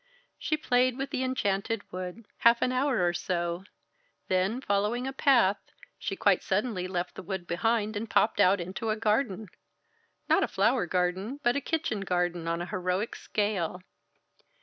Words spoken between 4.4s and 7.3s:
following a path, she quite suddenly left the